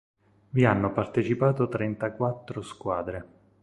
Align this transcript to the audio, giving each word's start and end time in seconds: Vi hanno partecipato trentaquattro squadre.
Vi 0.49 0.65
hanno 0.65 0.91
partecipato 0.93 1.67
trentaquattro 1.69 2.63
squadre. 2.63 3.25